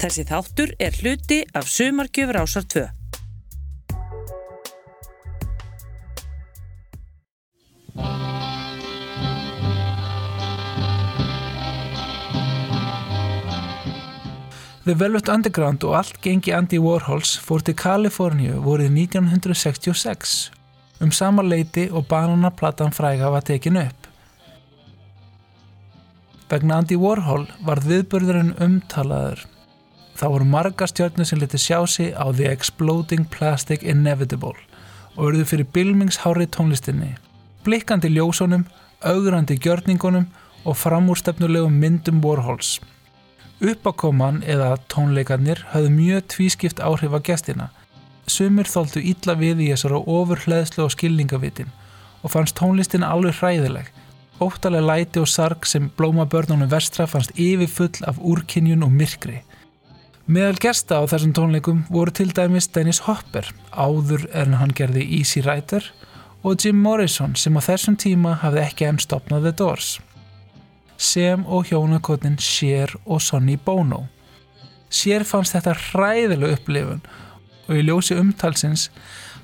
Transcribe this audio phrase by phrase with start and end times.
[0.00, 2.86] Þessi þáttur er hluti af Sumarkjöfur ásar 2.
[14.86, 20.50] The Velvet Underground og allt gengi Andy Warhols fór til Kaliforníu voruð 1966
[21.04, 24.08] um sama leiti og bananaplatan fræga var tekin upp.
[26.48, 29.49] Vegna Andy Warhol var viðbörðurinn umtalaður.
[30.20, 34.58] Það voru marga stjórnir sem leti sjá sig á The Exploding Plastic Inevitable
[35.16, 37.14] og verðu fyrir bilmingshári tónlistinni,
[37.64, 38.66] blikkandi ljósónum,
[39.00, 40.26] augrandi gjörningunum
[40.68, 42.82] og framúrstefnulegum myndum Warhols.
[43.64, 47.70] Uppakoman eða tónleikarnir höfðu mjög tvískipt áhrif á gestina.
[48.28, 51.72] Sumir þóldu illa við í þessara ofurhleðslu og skilningavitin
[52.20, 53.88] og fannst tónlistin alveg hræðileg.
[54.40, 59.40] Óttalega læti og sarg sem blóma börnunum vestra fannst yfirfull af úrkynjun og myrkri.
[60.30, 65.40] Meðal gesta á þessum tónleikum voru til dæmis Dennis Hopper, áður en hann gerði Easy
[65.42, 65.82] Rider,
[66.46, 69.88] og Jim Morrison sem á þessum tíma hafði ekki enn stopnað The Doors
[71.00, 74.04] sem og hjónakotin Cher og Sonny Bono.
[74.92, 77.00] Cher fannst þetta hræðilega upplifun
[77.66, 78.90] og í ljósi umtalsins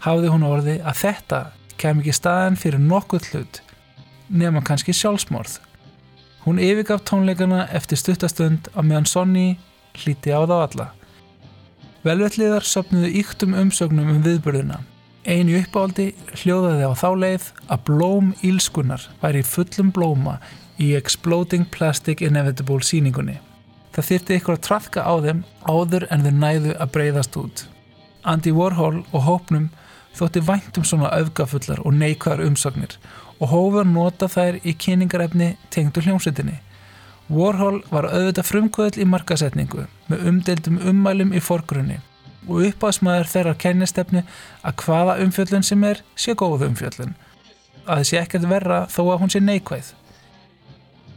[0.05, 1.41] hafði hún orði að þetta
[1.81, 3.63] kem ekki staðan fyrir nokkuð hlut
[4.29, 5.59] nema kannski sjálfsmorð.
[6.45, 9.57] Hún yfirgaf tónleikana eftir stuttastönd á meðan Sonny
[10.03, 10.87] hlíti á þá alla.
[12.07, 14.83] Velvetliðar söpnuðu yktum umsögnum um viðbörðuna.
[15.27, 20.37] Einu uppáldi hljóðaði á þá leið að blóm ílskunar væri fullum blóma
[20.79, 23.41] í Exploding Plastic Inevitable síningunni.
[23.97, 27.65] Það þyrti ykkur að trafka á þeim áður en þeir næðu að breyðast út.
[28.23, 29.71] Andy Warhol og hópnum
[30.17, 32.97] þótti væntum svona öfgafullar og neikvæðar umsagnir
[33.41, 36.61] og hófur nota þær í kynningarefni tengdu hljómsveitinni.
[37.27, 41.99] Warhol var auðvitað frumkvöðl í markasetningu með umdeildum ummælum í forgrunni
[42.47, 44.23] og uppáðsmaður þeirra kennistefnu
[44.63, 47.17] að hvaða umfjöllun sem er sé góð umfjöllun.
[47.87, 49.91] Að sé ekkert verra þó að hún sé neikvæð.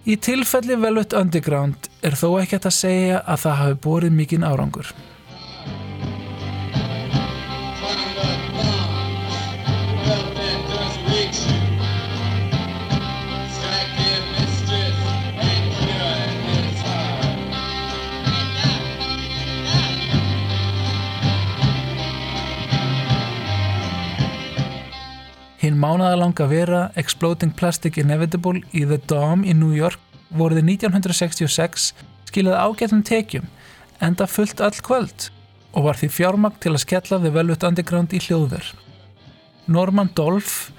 [0.09, 4.89] Í tilfelli Velvet Underground er þó ekkert að segja að það hafi borið mikinn árangur.
[25.79, 29.99] Mánaðalanga vera Exploding Plastic Inevitable í The Dome í New York
[30.35, 31.91] voruði 1966
[32.29, 33.47] skilaði ágættum tekjum
[34.03, 35.29] enda fullt all kvöld
[35.73, 38.65] og var því fjármagn til að skella The Velvet Underground í hljóðver.
[39.69, 40.71] Norman Dolph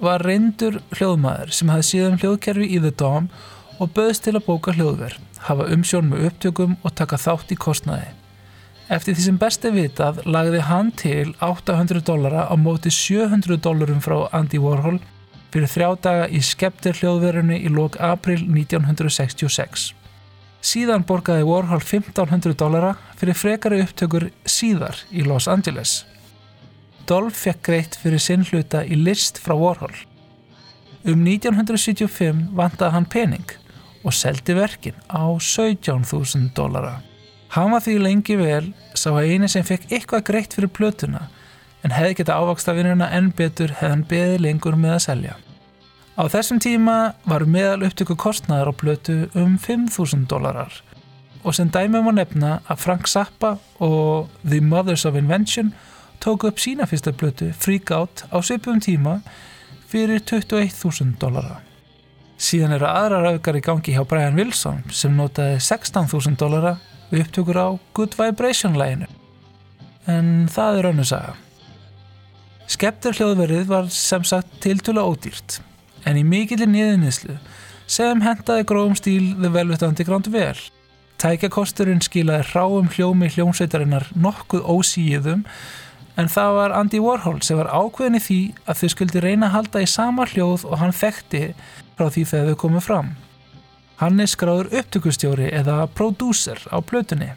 [0.00, 3.28] var reyndur hljóðmaður sem hafði síðan hljóðkerfi í The Dome
[3.80, 5.16] og böðst til að bóka hljóðver,
[5.48, 8.08] hafa umsjón með upptökum og taka þátt í kostnaði.
[8.90, 14.24] Eftir því sem besti vitað lagði hann til 800 dollara á móti 700 dollarum frá
[14.34, 14.98] Andy Warhol
[15.54, 19.92] fyrir þrjá daga í skeptir hljóðverunni í lók april 1966.
[20.60, 26.00] Síðan borgaði Warhol 1500 dollara fyrir frekari upptökur síðar í Los Angeles.
[27.06, 29.94] Dolph fekk greitt fyrir sinn hluta í list frá Warhol.
[31.06, 33.54] Um 1975 vantaði hann pening
[34.02, 36.98] og seldi verkin á 17.000 dollara.
[37.50, 41.24] Hann var því lengi vel sá að eini sem fekk eitthvað greitt fyrir plötuna
[41.82, 45.34] en hefði geta ávaksta vinnuna enn betur hefði hann beði lengur með að selja.
[46.14, 50.82] Á þessum tíma var meðal upptöku kostnæðar á plötu um 5.000 dólarar
[51.42, 55.72] og sem dæmum á nefna að Frank Zappa og The Mothers of Invention
[56.20, 59.22] tóku upp sína fyrsta plötu Freak Out á svipum tíma
[59.90, 61.64] fyrir 21.000 dólara.
[62.40, 66.76] Síðan eru aðrar aukar í gangi hjá Brian Wilson sem notaði 16.000 dólara
[67.10, 69.08] við upptökur á Good Vibration læginu.
[70.08, 71.36] En það er önnu saga.
[72.70, 75.58] Skeptir hljóðverið var sem sagt tiltúla ódýrt,
[76.06, 77.38] en í mikillir niðurniðslu
[77.90, 80.54] sem hentaði gróðum stíl The Velvet Underground vel.
[81.20, 85.42] Tækjakosturinn skilaði ráum hljómi hljómsveitarinnar nokkuð ósíðum
[86.20, 89.56] en það var Andy Warhol sem var ákveðin í því að þau skuldi reyna að
[89.56, 91.42] halda í sama hljóð og hann þekkti
[91.98, 93.10] frá því þegar þau komið fram.
[94.00, 97.34] Hann er skráður upptökustjóri eða prodúser á plötunni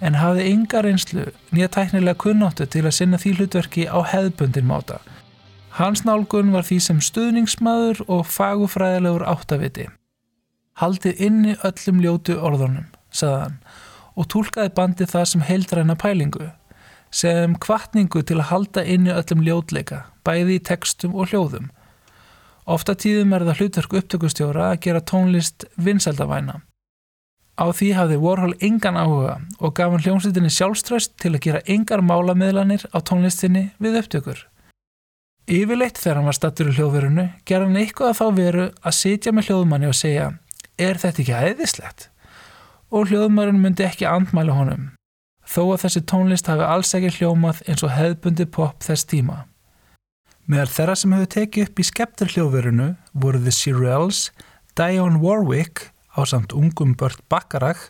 [0.00, 5.00] en hafði ynga reynslu nýja tæknilega kunnáttu til að sinna því hlutverki á hefðbundin máta.
[5.76, 9.88] Hans nálgun var því sem stuðningsmaður og fagufræðilegur áttaviti.
[10.80, 13.58] Haldið inni öllum ljótu orðunum, sagðan,
[14.16, 16.48] og tólkaði bandi það sem heildræna pælingu,
[17.10, 21.70] sem kvartningu til að halda inni öllum ljótleika, bæði í textum og hljóðum.
[22.68, 26.60] Ofta tíðum er það hlutverk upptökustjóra að gera tónlist vinsældavæna.
[27.60, 32.00] Á því hafði Warhol engan áhuga og gaf hann hljómsveitinni sjálfströst til að gera engar
[32.00, 34.46] málamiðlanir á tónlistinni við upptökur.
[35.50, 39.32] Yfirleitt þegar hann var stattur í hljóðverunu gerði hann eitthvað að þá veru að sitja
[39.34, 40.30] með hljóðmanni og segja
[40.80, 42.08] er þetta ekki aðeinslegt?
[42.90, 44.88] Og hljóðmarinn myndi ekki andmæla honum,
[45.46, 49.44] þó að þessi tónlist hafi alls ekki hljómað eins og hefðbundi pop þess tíma.
[50.50, 52.86] Meðal þeirra sem hefur tekið upp í skeptir hljóðverunu
[53.22, 54.30] voru The Shirelles,
[54.74, 57.84] Dionne Warwick á samt ungum Burt Bacharach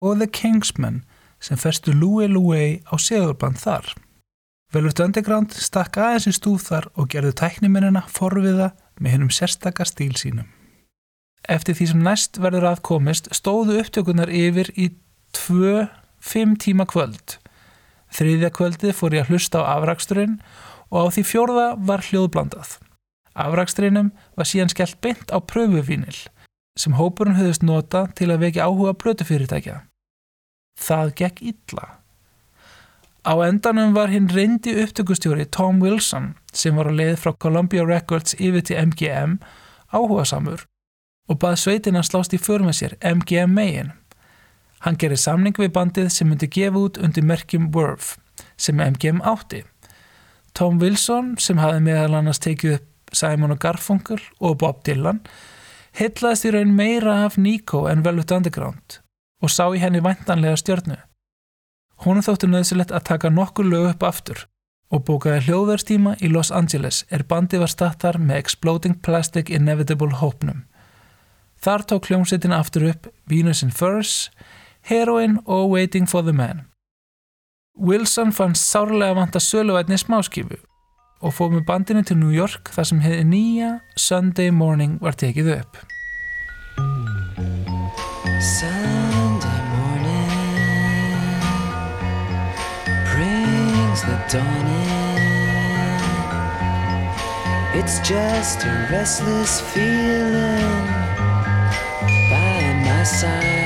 [0.00, 1.02] og The Kingsmen
[1.44, 3.90] sem festu Louie Louie á segurband þar.
[4.72, 10.14] Velvurt Underground stakk aðeins í stúf þar og gerðu tæknimennina forviða með hennum sérstakar stíl
[10.16, 10.48] sínum.
[11.52, 14.88] Eftir því sem næst verður aðkomist stóðu upptökunar yfir í
[15.36, 15.84] tvö,
[16.16, 17.36] fimm tíma kvöld.
[18.14, 22.78] Þriðja kvöldi fór ég að hlusta á afraksturinn og á því fjórða var hljóðblandað.
[23.38, 26.26] Afraksturinnum var síðan skellt beint á pröfuvínil
[26.78, 29.80] sem hópurinn höfðist nota til að vekja áhuga blötufyrirtækja.
[30.80, 31.86] Það gekk illa.
[33.20, 38.36] Á endanum var hinn reyndi upptökustjóri Tom Wilson sem var að leið frá Columbia Records
[38.38, 39.36] yfir til MGM
[39.92, 40.64] áhuga samur
[41.30, 43.92] og bað sveitina slást í för með sér MGM megin.
[44.80, 48.16] Hann gerir samning við bandið sem myndi gefa út undir merkjum Verve
[48.56, 49.66] sem MGM átti.
[50.54, 55.22] Tom Wilson sem hafi meðal annars tekið upp Simon og Garfunkel og Bob Dylan
[55.98, 59.00] heitlaðist í raun meira af Nico en Velvet Underground
[59.40, 60.98] og sá í henni vantanlega stjörnu.
[62.04, 64.46] Hún þóttu nöðsilegt að taka nokkur lög upp aftur
[64.90, 70.64] og bókaði hljóðverstíma í Los Angeles er bandi var stattar með Exploding Plastic Inevitable hópnum.
[71.60, 74.30] Þar tók hljómsettin aftur upp Venus in Furs,
[74.88, 76.69] Heroin og Waiting for the Man.
[77.78, 80.58] Wilson fann sárlega vanta söluvætni smáskifu
[81.20, 85.52] og fóð með bandinu til New York þar sem hefði nýja Sunday Morning var tekið
[85.58, 85.76] upp.
[88.40, 90.32] Sunday morning
[93.12, 94.90] brings the dawn in.
[97.78, 100.86] It's just a restless feeling
[102.30, 103.59] by my side.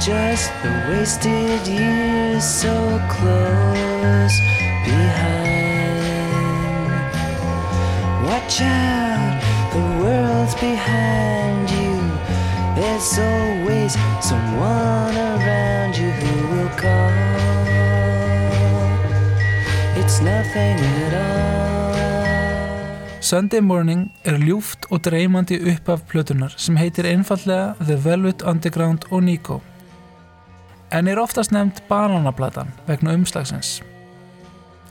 [0.00, 2.72] Just the wasted years so
[3.08, 4.36] close
[4.84, 6.08] behind.
[8.24, 9.42] Watch out,
[9.72, 12.00] the world's behind you.
[12.76, 17.12] There's always someone around you who will call.
[20.00, 21.50] It's nothing at all.
[23.20, 29.22] Sunday Morning er ljúft og dreymandi uppaf plötunar sem heitir einfallega The Velvet Underground og
[29.22, 29.60] Nico.
[30.90, 33.76] En er oftast nefnd Bananaplatan vegna umslagsins.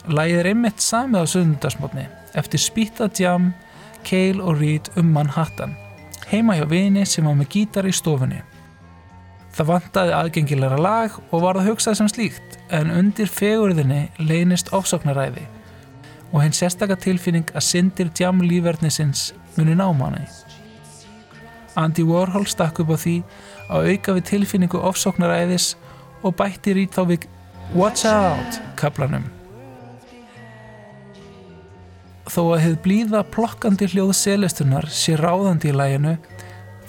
[0.08, 2.06] Lægið er einmitt samið á sunnudagsmotni
[2.40, 3.50] eftir Spita Jam,
[4.06, 5.74] Cale og Reed um Manhattan,
[6.30, 8.40] heima hjá vini sem var með gítar í stofunni.
[9.52, 15.44] Það vantaði aðgengilega lag og var það hugsað sem slíkt en undir fegurðinni leynist ofsóknaræði
[16.30, 20.24] og hinn sérstaka tilfinning að syndir djam lífverðnisins muni námanni.
[21.76, 23.16] Andy Warhol stakk upp á því
[23.68, 25.74] að auka við tilfinningu ofsóknaræðis
[26.22, 27.28] og bætti rít þá við
[27.74, 29.28] Watch Out kaplanum.
[32.30, 36.16] Þó að hefð blíða plokkandi hljóð selistunar sé ráðandi í læginu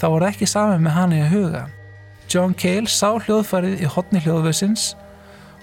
[0.02, 1.64] þá var ekki saman með hann í að huga.
[2.32, 4.92] John Cale sá hljóðfærið í hotni hljóðvössins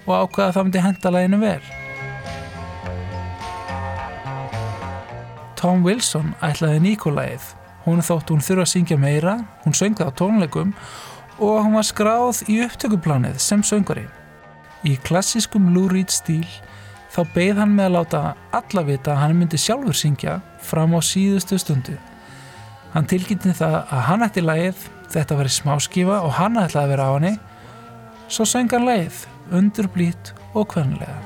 [0.06, 1.62] og ákvaða að það myndi henda læginu vel.
[5.58, 7.54] Tom Wilson ætlaði Nikolæð.
[7.82, 11.07] Hún þótt hún þurfa að syngja meira, hún söngði á tónleikum og
[11.38, 14.06] hún var skráð í upptökuplanið sem söngari.
[14.86, 16.46] Í klassískum Lou Reed stíl
[17.14, 18.22] þá beigð hann með að láta
[18.58, 21.96] alla vita að hann myndi sjálfur syngja fram á síðustu stundu.
[22.94, 27.08] Hann tilkynnti það að hann ætti lagið, þetta veri smáskifa og hann ætlaði að vera
[27.08, 27.34] á henni,
[28.28, 29.22] svo söng hann lagið,
[29.54, 31.16] undur blít og kvönlega.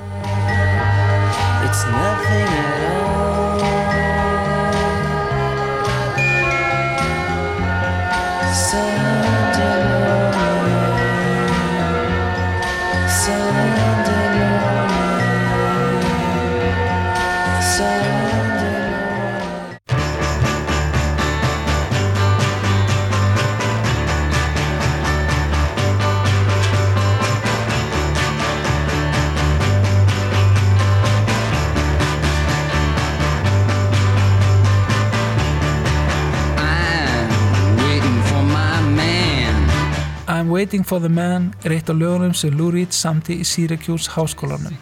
[40.52, 44.74] Waiting for the Man er eitt af lögunum sem Lou Reed samti í Syracuse háskólanum.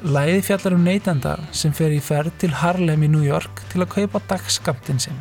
[0.00, 3.90] Læði fjallar um neytanda sem fer í ferð til Harlem í New York til að
[3.98, 5.18] kaupa dagskamtinn sinn.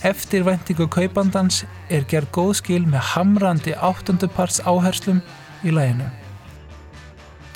[0.00, 5.20] Eftir vendingu kaupandans er gerð góð skil með hamrandi áttunduparts áherslum
[5.60, 6.08] í læginu.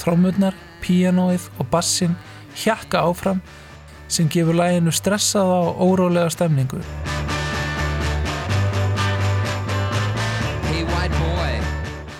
[0.03, 0.53] Trommurnar,
[0.85, 2.21] píanóið og bassin
[2.53, 3.41] hjakka áfram
[4.13, 6.85] sem gefur læginu stressaða og órólega stemningu.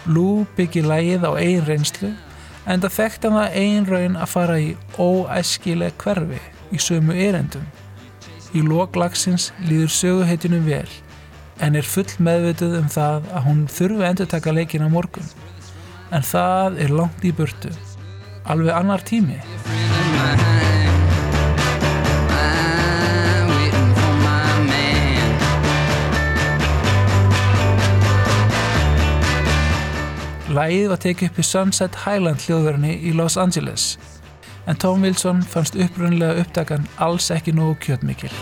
[0.09, 2.15] Lou byggir lægið á eigin reynslu
[2.65, 6.41] en það þekkt hann það eigin raun að fara í óæskileg hverfi
[6.73, 7.67] í sömu erendum.
[8.57, 10.89] Í loklagsins líður söguheitinu vel
[11.61, 15.29] en er full meðvituð um það að hún þurfi að endur taka leikin á morgun.
[16.15, 17.75] En það er langt í burtu.
[18.49, 19.43] Alveg annar tími.
[30.59, 33.93] Lægið var tekið upp í Sunset Highland hljóðverðinni í Los Angeles
[34.67, 38.33] en Tom Wilson fannst upprunnilega upptakan alls ekki nógu kjötmikil.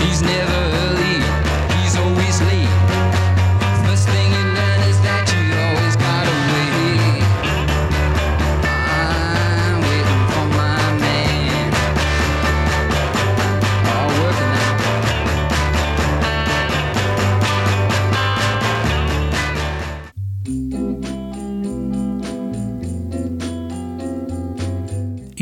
[0.00, 0.77] He's never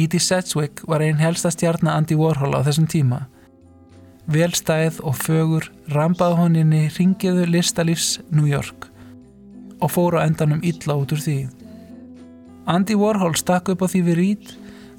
[0.07, 3.25] Edie Sedgwick var einn helsta stjarnar Andy Warhol á þessum tíma.
[4.31, 8.87] Velstæð og fögur inn í ringiðu listalífs New York
[9.81, 11.49] og fór á endanum illa út úr því.
[12.67, 14.47] Andy Warhol stakk upp á því við Reed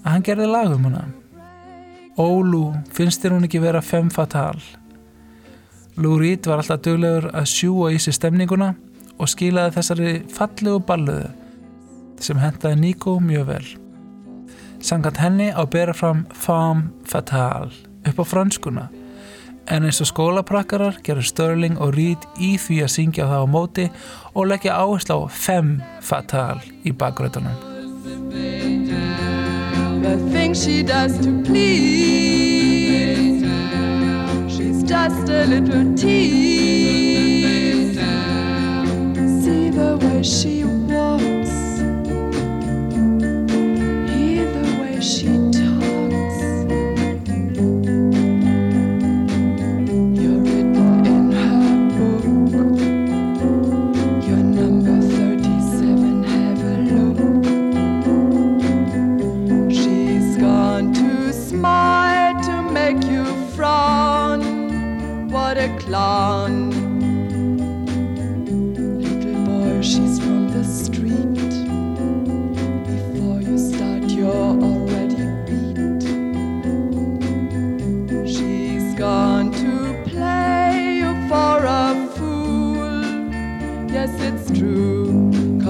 [0.03, 1.05] að hann gerði lag um hana.
[2.19, 4.59] Ó Lou, finnst þér hún ekki vera femme fatale?
[5.95, 8.73] Lou Reed var alltaf duglegur að sjúa í sig stemninguna
[9.17, 11.31] og skilaði þessari fallegu balluðu
[12.19, 13.86] sem hentaði Nico mjög vel.
[14.83, 17.73] Sangat henni á að bera fram femme fatale
[18.07, 18.87] upp á franskuna
[19.67, 23.89] en eins og skólaprakkarar gerur Sterling og Reed í því að syngja það á móti
[24.33, 27.75] og leggja áherslu á femme fatale í bakgröðunum.
[30.07, 33.43] the things she does to please.
[34.53, 37.97] She's just a little tease.
[39.41, 40.66] See the way she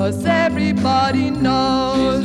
[0.08, 2.24] cause everybody knows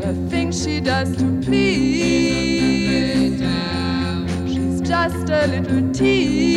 [0.00, 3.40] the things she does to please.
[4.50, 6.49] She's just a little tease.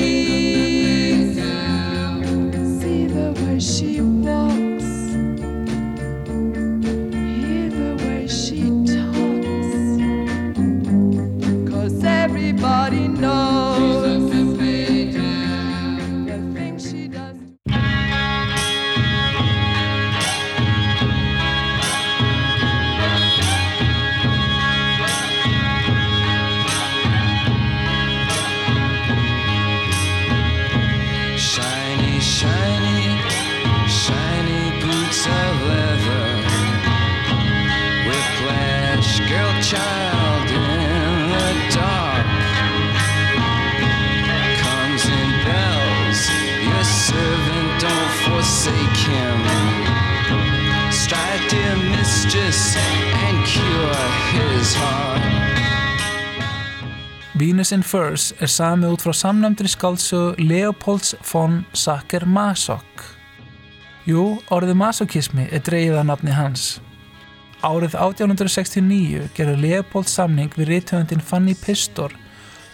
[57.44, 63.04] Venus in Furs er samið út frá samnefndri skáldsögu Leopolds von Sacher Masoch.
[64.08, 66.66] Jú, orðið masokismi er dreigið að nafni hans.
[67.64, 72.12] Árið 1869 gerði Leopold samning við rithöfundin Fanny Pistor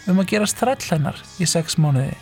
[0.10, 2.16] um að gerast þræll hennar í sex mánuði.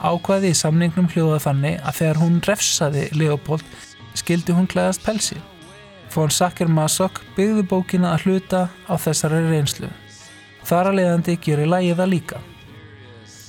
[0.00, 3.66] Ákvaði í samningnum hljóða þannig að þegar hún refsaði Leopold
[4.16, 5.36] skildi hún klæðast pelsi.
[6.08, 9.92] Fón Sakker Masok byggði bókina að hluta á þessari reynslu.
[10.64, 12.40] Þar að leiðandi gerir lægið það líka.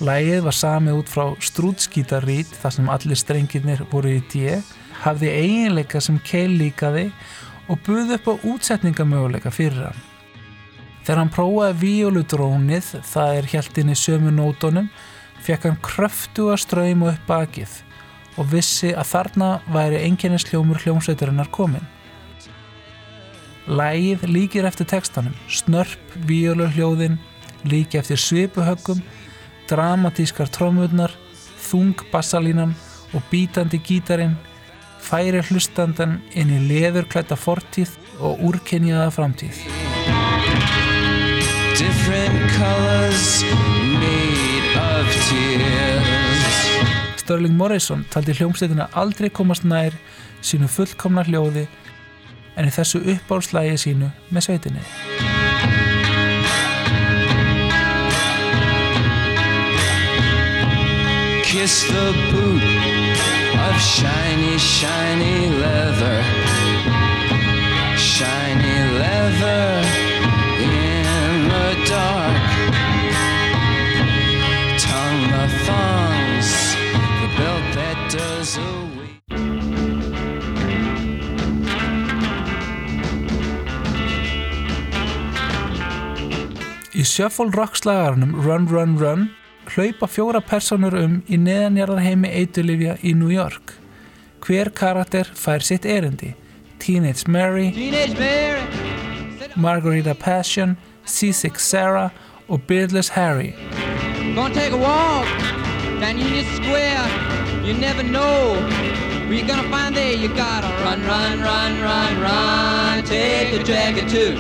[0.04, 4.60] Lægið var samið út frá strútskítarrít þar sem allir strengirnir voru í D,
[5.00, 7.10] hafði eiginleika sem Keil líkaði
[7.70, 10.02] og buði upp á útsetningamöguleika fyrir hann.
[11.06, 14.90] Þegar hann prófaði víoludrónið, það er hjæltinni sömu nótonum,
[15.46, 17.78] fekk hann kröftu að ströyma upp bakið
[18.40, 21.86] og vissi að þarna væri einkennisljómur hljómsveiturinnar komin.
[23.70, 27.20] Lægið líkir eftir textanum, snörp víolurhljóðin,
[27.70, 29.02] líki eftir svipuhöggum,
[29.70, 31.14] dramatískar trómurnar,
[31.70, 32.74] þung bassalínan
[33.14, 34.38] og bítandi gítarinn,
[35.10, 39.62] færi hlustandan inn í leðurklætta fortíð og úrkenjaða framtíð.
[47.18, 49.96] Sterling Morrison taldi hljómsveitina aldrei komast nær
[50.46, 51.66] sínu fullkomna hljóði
[52.58, 54.86] en í þessu uppáhaldslægi sínu með sveitinni.
[61.50, 62.79] Kiss the boot
[63.70, 66.18] of shiny, shiny leather.
[67.98, 69.66] Shiny leather
[70.74, 72.44] in the dark.
[74.86, 76.50] Tongue the thongs,
[77.22, 79.12] the belt that does away.
[87.00, 89.22] Í shuffle rock slagarnum Run Run Run
[89.76, 93.76] hlaupa fjóra personur um í neðanjarðarheimi eitulifja í New York.
[94.46, 96.34] Hver karakter fær sitt erindi.
[96.80, 98.64] Teenage Mary, Teenage Mary,
[99.56, 102.12] Margarita Passion, Seasick Sarah
[102.48, 103.54] og Beardless Harry.
[104.36, 105.28] gonna take a walk
[106.00, 107.06] down Union Square.
[107.66, 108.56] You never know
[109.28, 110.14] where you're gonna find there.
[110.14, 113.04] You gotta run, run, run, run, run.
[113.04, 114.34] Take a jacket too.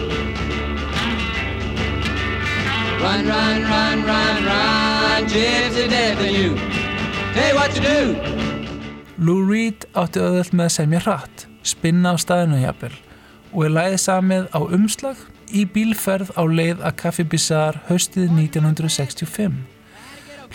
[2.99, 5.27] Run, run, run, run, run.
[5.27, 5.77] Death
[6.21, 6.55] in you.
[7.33, 7.99] Tell you what to do.
[9.17, 12.91] Lou Reed átti auðvöld með að semja hratt, spinna á staðinu jafnvel
[13.53, 15.21] og er læðið samið á umslag
[15.55, 19.55] í bílferð á leið að Bizarre haustið 1965.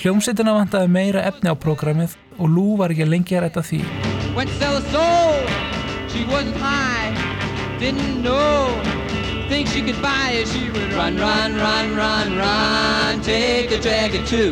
[0.03, 3.81] Hljómsveitina vantaði meira efni á prógramið og Lou var ekki lengi að rætta því.
[4.37, 5.49] Went to sell her soul.
[6.13, 7.17] She wasn't high,
[7.81, 9.04] didn't know.
[9.55, 10.49] Think she could buy it.
[10.49, 13.21] She would run, run, run, run, run.
[13.23, 14.51] Take a jacket too.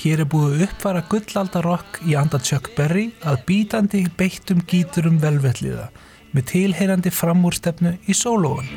[0.00, 5.86] Hér er búið uppfara gullaldarokk í anda Chuck Berry að bítandi beittum gíturum velvelliða
[6.34, 8.74] með tilheyrandi framúrstefnu í sólóun.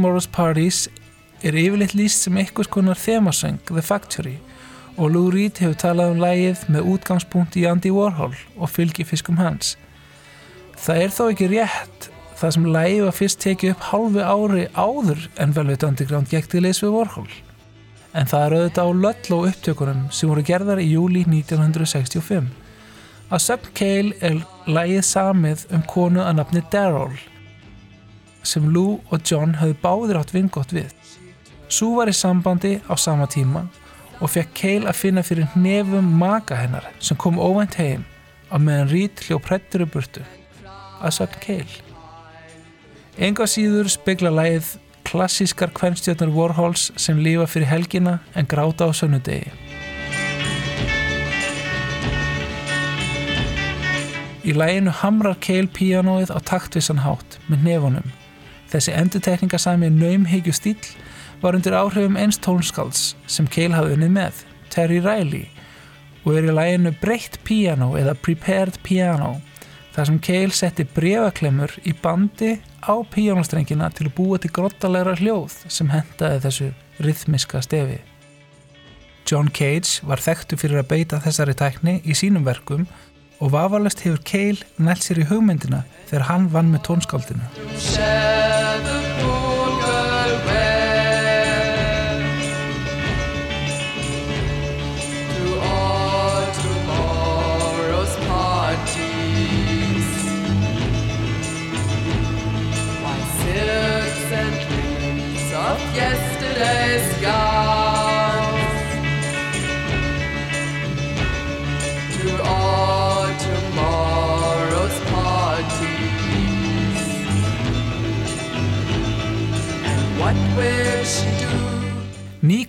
[0.00, 0.86] Tomorrow's Parties
[1.44, 4.38] er yfirleitt líst sem einhvers konar þemasöng The Factory
[4.96, 9.74] og Lou Reed hefur talað um lægið með útgangspunkt í Andy Warhol og fylgifiskum hans.
[10.80, 12.08] Það er þó ekki rétt
[12.40, 16.64] það sem lægið var fyrst tekið upp hálfu ári áður en Velvet Underground gekk til
[16.64, 17.28] leys við Warhol.
[18.16, 22.48] En það er auðvitað á löll og upptökunum sem voru gerðar í júli 1965.
[23.28, 27.20] Að Sub Cale er lægið samið um konu að nafni Daryl
[28.42, 30.90] sem Lou og John höfðu báðir átt vingott við.
[31.70, 33.66] Sue var í sambandi á sama tíma
[34.20, 38.04] og fekk Cale að finna fyrir nefum maka hennar sem kom óvænt heim
[38.50, 40.24] á meðan Reed hljóp hrættur í burtu
[41.00, 41.80] að sögn Cale.
[43.20, 44.76] Enga síður spegla lægið
[45.08, 49.50] klassískar kvennstjörnur Warhols sem lifa fyrir helgina en gráta á sönnudegi.
[54.40, 58.19] Í læginu hamrar Cale píanóið á taktvissan hátt með nefunum.
[58.70, 60.90] Þessi endurtekningasami naumhyggju stíl
[61.42, 65.48] var undir áhrifum eins tónskálds sem Cale hafði unnið með, Terry Riley,
[66.22, 69.38] og er í læginu Breytt Piano eða Prepared Piano
[69.94, 72.52] þar sem Cale setti brefaklemur í bandi
[72.86, 76.70] á píjónustrengina til að búa til grottalegra hljóð sem hentaði þessu
[77.02, 77.98] rithmiska stefi.
[79.26, 82.86] John Cage var þekktu fyrir að beita þessari tækni í sínum verkum
[83.40, 87.50] og vafalest hefur Cale nælt sér í hugmyndina þegar hann vann með tónskáldinu.
[87.78, 89.00] Share the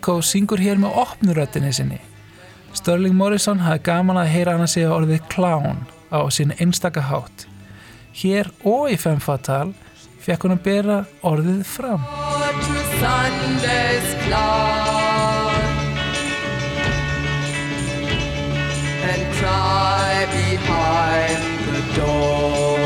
[0.01, 1.99] Nico syngur hér með opnuröttinni sinni.
[2.73, 7.45] Sterling Morrison hafði gaman að heyra hann að segja orðið clown á sín einstaka hátt.
[8.17, 9.77] Hér og í Femme Fatale
[10.25, 12.01] fekk hún að bera orðið fram.
[19.11, 21.41] and cry behind
[21.75, 22.80] the door.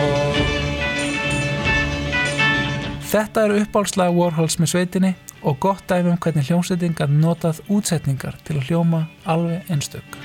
[3.15, 5.13] Þetta er uppáhaldslag Warhols með sveitinni
[5.47, 10.17] og gott dæmi um hvernig hljómsveitin gæti notað útsetningar til að hljóma alveg einstök.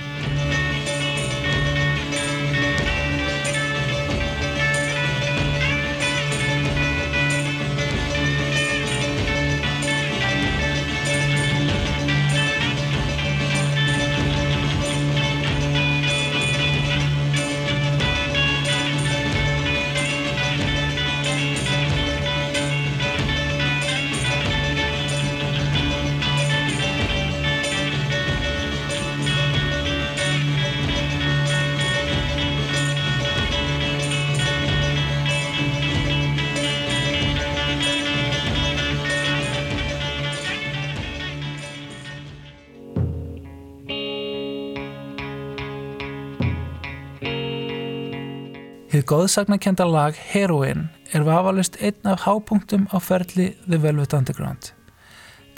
[49.21, 54.71] Hið góðsagnakenda lag Heroin er vafalist einn af hápunktum á ferli The Velvet Underground.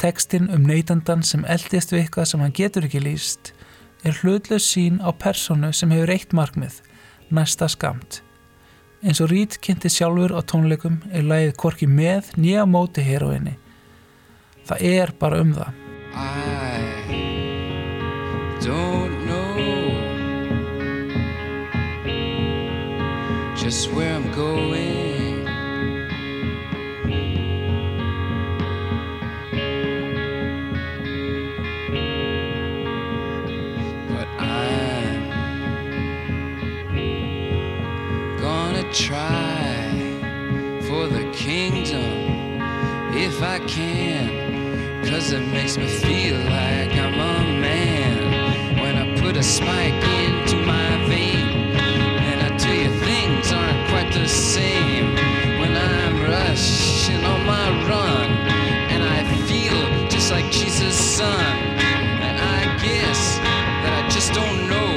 [0.03, 3.53] Tekstinn um neytandan sem eldist við eitthvað sem hann getur ekki lýst
[4.03, 6.81] er hlutlaus sín á personu sem hefur eitt markmið,
[7.31, 8.19] næsta skamt.
[9.07, 13.55] Eins og Reed kynnti sjálfur á tónleikum er lagið hvorki með nýja móti heroinni.
[14.67, 15.71] Það er bara um það.
[23.63, 25.45] Just where I'm going.
[34.09, 35.31] But I'm
[38.41, 39.89] gonna try
[40.89, 42.61] for the kingdom
[43.15, 45.05] if I can.
[45.05, 50.42] Cause it makes me feel like I'm a man when I put a spike into
[54.15, 55.15] the same
[55.61, 58.31] when I'm rushing on my run.
[58.93, 61.57] And I feel just like Jesus' son.
[62.29, 63.39] And I guess
[63.83, 64.93] that I just don't know.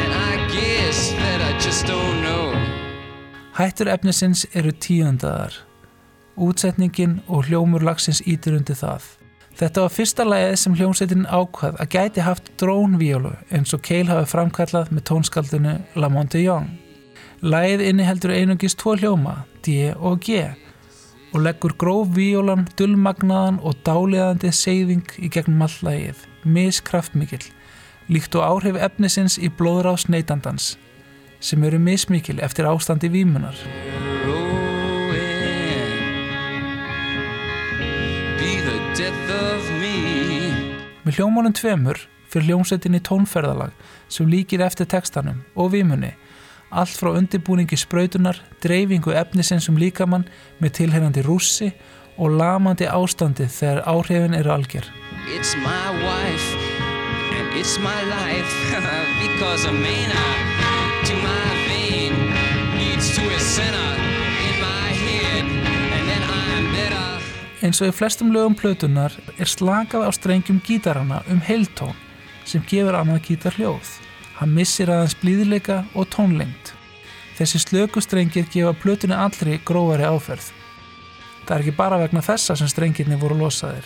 [0.00, 2.52] And I guess that I just don't know.
[3.56, 5.52] Hættur efnisins eru tíundaðar.
[6.36, 9.04] Útsetningin og hljómur lagsins ítir undir það.
[9.56, 14.32] Þetta var fyrsta lagið sem hljómsveitin ákvað að gæti haft drónvíólu eins og Cale hafi
[14.32, 16.81] framkallað með tónskaldinu La Monte Young.
[17.42, 19.32] Lagið inniheldur einungis tvo hljóma,
[19.66, 20.44] D og G
[21.32, 27.42] og leggur gróf víólan, dullmagnaðan og dáliðandi seyðing í gegnum all lagið, miskraftmikill,
[28.06, 30.76] líkt og áhrif efnisins í blóðrás neytandans
[31.42, 33.50] sem eru mismikil eftir ástandi me.
[41.02, 41.98] Með hljómanum tveimur
[42.30, 43.74] fyrir hljómsveitin í tónferðalag
[44.06, 46.14] sem líkir eftir textanum og vímunni,
[46.72, 50.24] allt frá undirbúningi sprautunar, dreifingu efnisins um líkamann
[50.62, 51.68] með tilherrandi rússi
[52.16, 54.86] og lamandi ástandi þegar áhrifin eru algjör.
[55.32, 56.48] It's my wife
[57.36, 58.52] and it's my life
[59.24, 60.24] because a mena
[61.04, 62.14] to my vein
[62.78, 63.90] leads to a center
[64.48, 67.08] in my head and then I'm better.
[67.62, 71.94] Eins og í flestum lögum plötunar er slakað á strengjum gítarana um heiltón
[72.44, 74.01] sem gefur annað gítar hljóð.
[74.42, 76.72] Hann missir aðeins blíðileika og tónlengt.
[77.38, 80.48] Þessi slöku strengir gefa plötunni allri grófari áferð.
[81.46, 83.84] Það er ekki bara vegna þessa sem strengirni voru losaðir.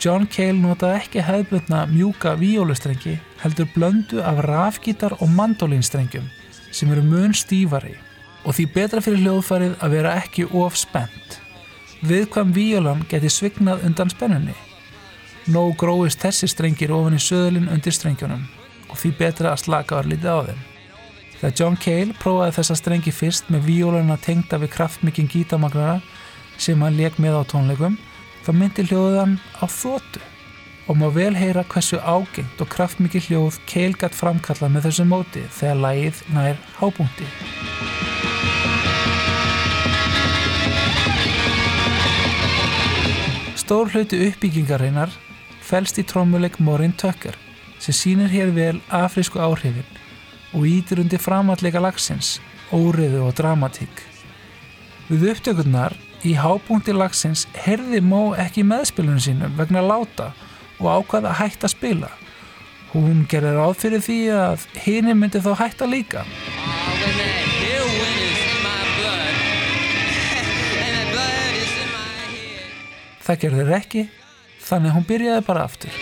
[0.00, 6.30] John Cale notaði ekki hefðbundna mjúka víólustrengi heldur blöndu af rafgítar og mandolínstrengjum
[6.72, 7.92] sem eru mun stífari
[8.40, 11.36] og því betra fyrir hljóðfærið að vera ekki of spennt.
[12.00, 14.56] Viðkvæm víólan geti svignað undan spennunni.
[15.52, 18.48] Nóg gróist þessi strengir ofan í söðlinn undir strengjunum
[19.00, 20.64] og því betra að slaka var lítið á þeim.
[21.40, 26.02] Þegar John Cale prófaði þessa strengi fyrst með víóluna tengda við kraftmikinn gítamagnara
[26.60, 27.96] sem hann leik með á tónleikum
[28.44, 30.20] þá myndi hljóðið hann á þóttu
[30.84, 35.48] og má vel heyra hversu ágengt og kraftmikið hljóð Cale gætt framkallað með þessu móti
[35.48, 37.28] þegar lagið nær hábúndi.
[43.56, 45.14] Stór hluti uppbyggingarinnar
[45.64, 47.38] felst í trommuleik Morin Tucker
[47.80, 49.86] sem sýnir hér vel afrísku áhrifin
[50.52, 52.38] og ítir undir framallega lagsins,
[52.70, 54.02] óriðu og dramatík.
[55.10, 60.32] Við upptökurnar í hábúndi lagsins herði Mó ekki meðspilunum sínum vegna láta
[60.78, 62.10] og ákvaða að hætta að spila.
[62.92, 65.52] Hún gerði ráð fyrir því að hini myndi þá
[65.86, 66.24] líka.
[67.00, 67.16] In
[68.62, 69.30] my head.
[73.30, 74.00] Það gerði þeir ekki,
[74.66, 75.98] þannig hún byrjaði bara aftur.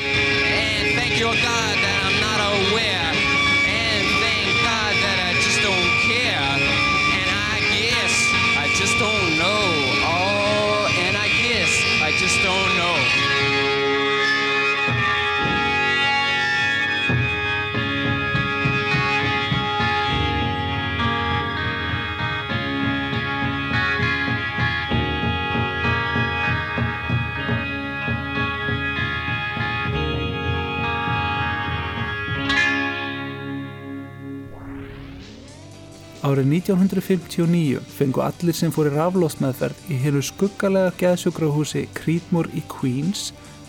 [36.19, 43.29] Árið 1959 fengu allir sem fór í raflósmeðferð í hennu skuggalega geðsjúkrahúsi Creedmoor í Queens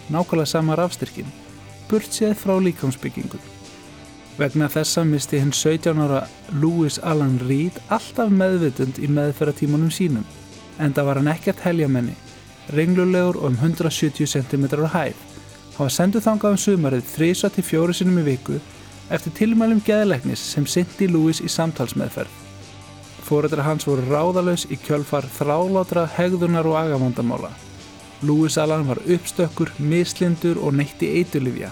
[0.09, 1.29] nákvæmlega sama rafstyrkin,
[1.91, 3.43] burt séð frá líkamsbyggingun.
[4.39, 6.23] Vegna þessa misti hinn 17 ára
[6.57, 10.25] Louis Alan Reed alltaf meðvitund í meðferðatímanum sínum,
[10.81, 12.17] en það var hann ekkert heljamenni,
[12.73, 15.21] renglulegur og um 170 cm hæð.
[15.77, 18.57] Hann var senduð þangað um sumarið 3-4 sinum í viku
[19.10, 22.32] eftir tilmælum geðleiknis sem syndi Louis í samtalsmeðferð.
[23.26, 27.52] Fóreldra hans voru ráðalaus í kjölfar þrálátra, hegðunar og agavandamála.
[28.26, 31.69] Louis Allan var uppstökkur, mislindur og neytti eitulifja.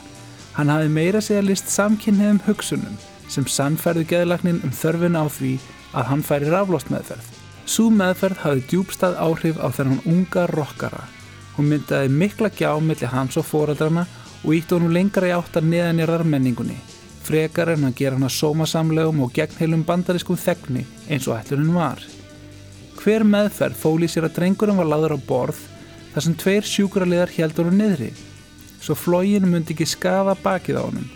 [0.54, 2.98] Hann hafi meira segja list samkynniðum hugsunum
[3.30, 5.58] sem sannferðu geðlagnin um þörfin á því
[5.98, 7.26] að hann færi raflost meðferð.
[7.68, 11.04] Sú meðferð hafi djúbstað áhrif á þennan unga rockara.
[11.58, 14.06] Hún myndaði mikla gjá milli hans og fóreldrana
[14.44, 16.78] og ítti honum lengra í áttar neðanjarðar menningunni
[17.28, 22.00] frekar en að gera hana sómasamlegum og gegnheilum bandarískum þegni eins og ætlunin var.
[22.98, 25.60] Hver meðferð fóli sér að drengurinn var laður á borð
[26.14, 28.10] þar sem tveir sjúkraliðar heldur hann niðri,
[28.82, 31.12] svo flógin myndi ekki skafa bakið á honum.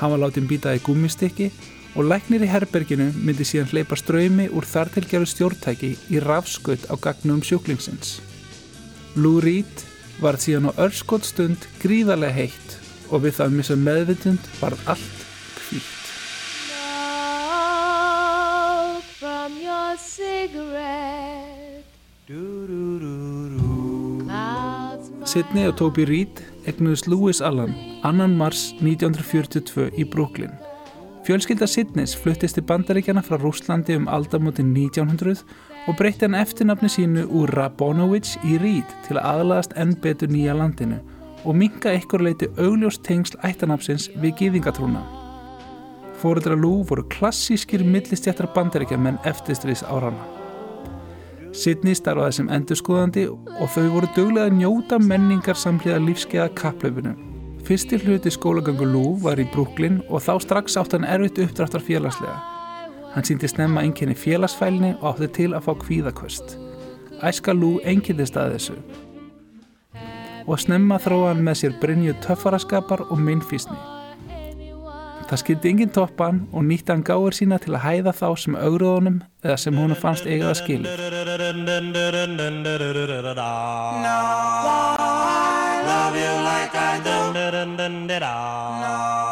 [0.00, 1.48] Hann var látið býtað í gúmistykki
[1.94, 7.42] og læknir í herberginu myndi síðan hleypa ströymi úr þartilgjöru stjórntæki í rafskutt á gagnum
[7.44, 8.20] sjúklingsins.
[9.14, 9.84] Lou Reed
[10.22, 12.78] var síðan á örskot stund gríðarlega heitt
[13.12, 15.21] og við það missa meðvitund var allt
[15.72, 16.04] hvítt.
[16.68, 17.48] Smoke
[19.20, 21.12] from your cigarette.
[24.22, 28.28] Clouds Sidney og Toby Reed egnuðist Louis Allen 2.
[28.36, 30.52] mars 1942 í Brooklyn.
[31.26, 35.44] Fjölskylda Sidneys fluttist til bandaríkjana frá Rúslandi um aldamótin 1900
[35.86, 40.54] og breytti hann eftirnafni sínu úr Rabonovich í Reed til að aðlaðast enn betur nýja
[40.58, 41.00] landinu
[41.44, 45.21] og minka ykkur leiti augljós tengsl ættanapsins við gýðingatrúna.
[46.22, 50.22] Fóreldra Lou voru klassískir millistjættar bandaríkja menn eftirstrís árana.
[51.52, 57.16] Sidney starfaði sem endurskoðandi og þau voru duglega að njóta menningar samhliða lífskeiða kapplaupinu.
[57.66, 62.38] Fyrsti hluti skólagöngu Lou var í Brooklyn og þá strax átt hann erfitt uppdráttar félagslega.
[63.12, 66.54] Hann síndi snemma einkenni félagsfælni og átti til að fá kvíðakvöst.
[67.22, 68.78] Æska Lou einkendist að þessu
[70.42, 73.78] og snemma þróa hann með sér Brynju töffaraskapar og minnfísni.
[75.32, 78.52] Það skildi enginn toppa hann og nýtti hann gáður sína til að hæða þá sem
[78.52, 80.92] augrúðunum eða sem hún fannst eigað að skilja.
[88.52, 89.31] Líf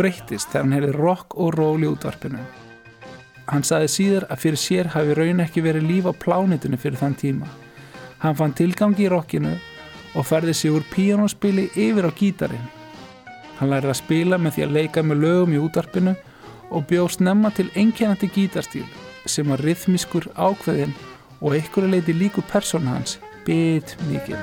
[0.00, 2.40] breyttist þegar hann heyrði rock og ról í útvarpinu.
[3.50, 7.16] Hann saði síðar að fyrir sér hafi raun ekki verið líf á plánitinu fyrir þann
[7.20, 7.48] tíma.
[8.22, 9.56] Hann fann tilgangi í rockinu
[10.14, 12.68] og ferði sig úr píjónaspili yfir á gítarinn.
[13.58, 16.16] Hann lærði að spila með því að leika með lögum í útarpinu
[16.70, 18.86] og bjóð snemma til einkennandi gítarstíl
[19.28, 20.94] sem var rithmískur ákveðin
[21.40, 24.40] og einhverju leiti líku persónu hans, bit mikill.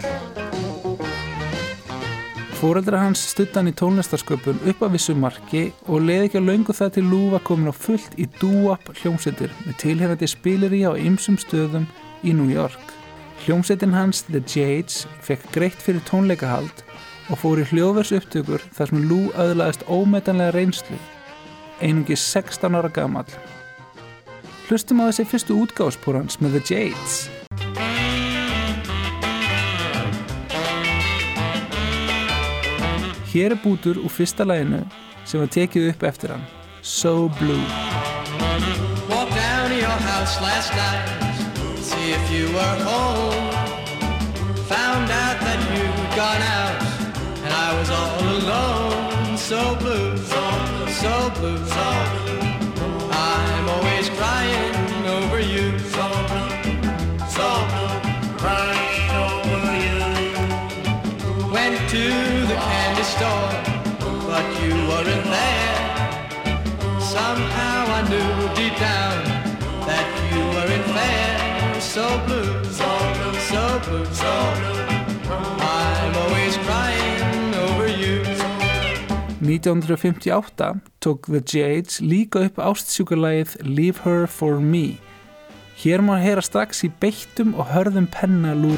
[2.57, 6.95] Fóreldra hans stuttan í tónlistarsköpun upp að vissu marki og leiði ekki að laungu það
[6.95, 11.85] til lúfa komin á fullt í dúap hljómsettir með tilherrandi spileri á ymsum stöðum
[12.25, 12.81] í New York.
[13.45, 16.81] Hljómsettin hans, The Jades, fekk greitt fyrir tónleikahald
[17.29, 20.97] og fór í hljóðvers upptökur þar sem Lou öðlaðist ómetanlega reynslu,
[21.77, 23.29] einungi 16 ára gamall.
[24.65, 27.36] Hlustum á þessi fyrstu útgáðspór hans með The Jades.
[33.33, 34.81] Hér er bútur úr fyrsta læginu
[35.25, 36.39] sem var
[36.81, 37.65] So Blue.
[39.09, 41.07] Walked down to your house last night,
[41.87, 43.51] see if you were home.
[44.71, 46.77] Found out that you'd gone out,
[47.43, 49.37] and I was all alone.
[49.37, 50.43] So blue, so
[51.35, 51.85] blue, so
[52.15, 52.47] blue.
[53.11, 55.77] I'm always crying over you.
[55.95, 56.51] So blue,
[57.35, 57.99] so blue,
[58.41, 59.99] crying over you.
[61.51, 62.26] Went to
[63.13, 63.53] store,
[64.27, 65.79] but you weren't there.
[66.99, 69.19] Somehow I knew deep down
[69.89, 71.33] that you weren't fair.
[71.79, 74.83] So blue, so blue, so blue, so blue.
[75.73, 78.17] I'm always crying over you.
[79.39, 84.99] 1958 tók The Jades líka upp ástsjúkarlægið Leave Her For Me.
[85.77, 88.75] Hér má heyra strax í beittum og hörðum penna Lou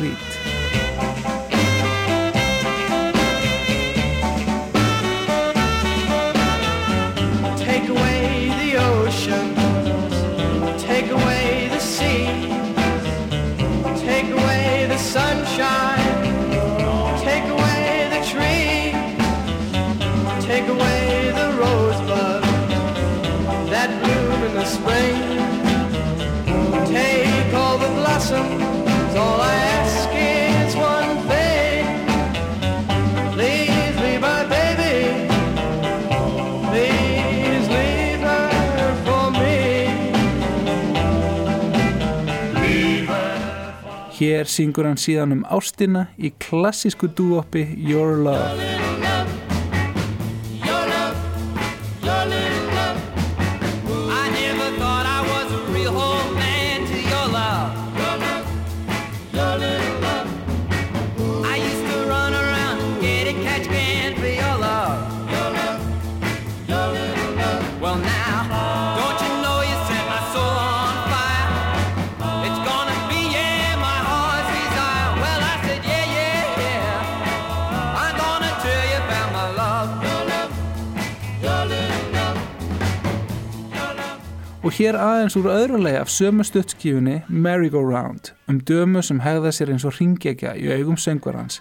[44.39, 49.08] Hér syngur hann síðan um ástina í klassísku dúoppi Your Love.
[84.79, 89.97] Hér aðeins úr öðrulega af sömu stuttskífunni Merry-Go-Round um dömu sem hegða sér eins og
[89.99, 91.59] ringekja í augum söngvarans.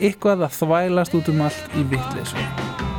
[0.00, 2.89] Eitthvað að þvælast út um allt í vittlesu.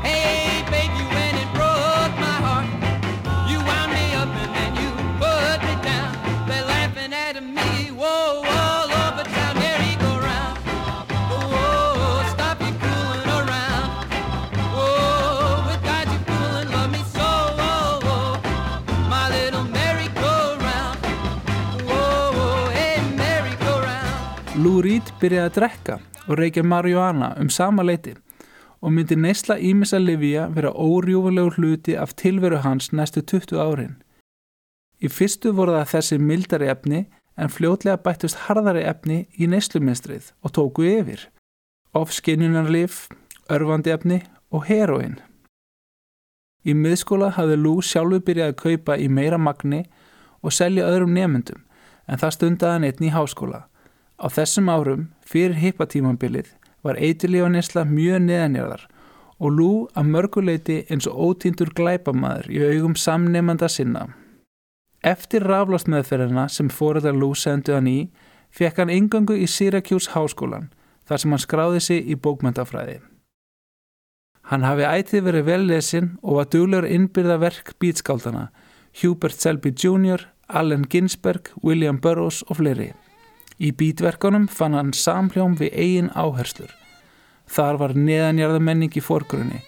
[24.61, 25.95] Lou Reed byrjaði að drekka
[26.27, 28.11] og reykja marihuana um sama leiti
[28.81, 33.95] og myndi neysla ímissa Livia vera órjúfulegur hluti af tilveru hans næstu 20 árin.
[35.01, 36.99] Í fyrstu voru það þessi mildari efni
[37.37, 41.25] en fljótlega bættust harðari efni í neysluminstrið og tóku yfir.
[41.97, 43.07] Ofskinnunarlif,
[43.49, 44.21] örfandi efni
[44.51, 45.17] og heroin.
[46.61, 49.87] Í miðskóla hafði Lou sjálfu byrjað að kaupa í meira magni
[50.43, 51.65] og selja öðrum nefndum
[52.05, 53.65] en það stundaði hann einn í háskóla.
[54.21, 56.51] Á þessum árum, fyrir hippatímambilið,
[56.85, 58.87] var eiturlífanisla mjög neðanjarðar
[59.41, 64.11] og Lou að mörguleiti eins og ótíndur glæpamaður í augum samnemanda sinna.
[65.01, 68.11] Eftir raflast meðferðina sem fórættar Lou sendu hann í,
[68.53, 70.69] fekk hann yngangu í Syracuse háskólan,
[71.09, 72.99] þar sem hann skráði sig í bókmyndafræði.
[74.51, 78.49] Hann hafi ætið verið vel lesin og var duglegur innbyrða verk bítskáldana,
[79.01, 82.91] Hubert Selby Jr., Allen Ginsberg, William Burroughs og fleiri.
[83.61, 86.71] Í bítverkunum fann hann samhljóm við eigin áherslur.
[87.45, 89.59] Þar var neðanjarðamenning í fórgrunni,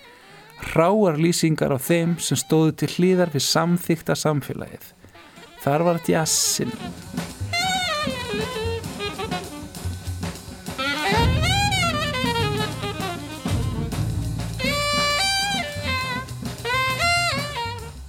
[0.63, 4.87] hráar lýsingar á þeim sem stóðu til hlýðar við samþykta samfélagið.
[5.61, 6.73] Þar var jazzin.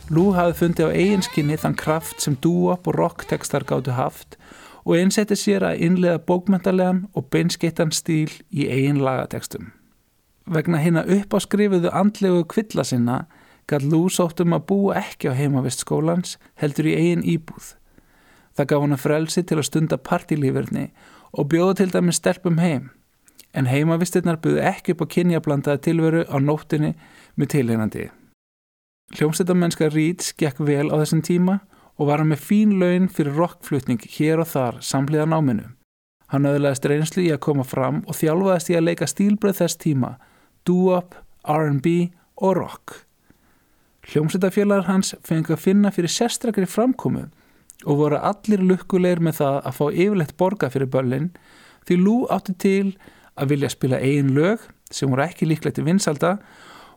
[0.08, 4.38] Lou hafði fundið á eiginskinni þann kraft sem dúop og rocktekstar gáttu haft
[4.84, 9.72] og einsetti sér að innlega bókmyndalegan og beinskittan stíl í eigin lagatekstum.
[10.44, 13.24] Vegna hérna upp á skrifuðu andlegu kvilla sinna
[13.68, 17.72] gæt Lou sótt um að búa ekki á heimavist skólans heldur í eigin íbúð.
[18.54, 20.90] Það gaf hana frelsi til að stunda partilífurni
[21.32, 22.90] og bjóða til dæmis stelpum heim,
[23.54, 26.92] en heimavistirnar buðu ekki upp á kynjablandaða tilveru á nóttinni
[27.40, 28.10] með tilheinandi.
[29.16, 31.58] Hljómsveitamennska Reeds gekk vel á þessum tíma
[31.98, 35.68] og var hann með fín laun fyrir rockflutning hér og þar samhliða náminu.
[36.32, 40.14] Hann öðlaðist reynslu í að koma fram og þjálfaðist í að leika stílbröð þess tíma,
[40.66, 41.14] doo-up,
[41.44, 42.10] R&B
[42.42, 42.94] og rock.
[44.10, 47.28] Hljómsveitafélagar hans fengi að finna fyrir sérstrakri framkomu
[47.84, 51.30] og voru allir lukkulegir með það að fá yfirlegt borga fyrir börlinn
[51.88, 52.94] því Lou átti til
[53.38, 56.36] að vilja spila eigin lög sem voru ekki líklegt í vinsalda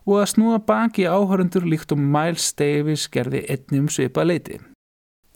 [0.07, 4.59] og að snúa baki áhörundur líkt og Miles Davis gerði einni um svipa leiti.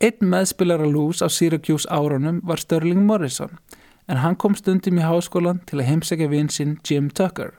[0.01, 3.59] Einn meðspilara Lús á Syracuse árunum var Sterling Morrison
[4.09, 7.51] en hann kom stundum í háskólan til að heimsækja vinn sinn Jim Tucker.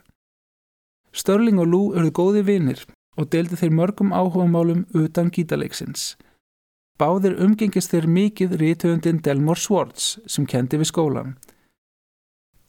[1.14, 2.82] Sterling og Lou eruð góði vinnir
[3.14, 6.16] og deildi þeir mörgum áhugamálum utan gítaleiksins.
[6.98, 11.36] Báðir umgengist þeir mikið rítöfundin Delmore Swartz sem kendi við skólan.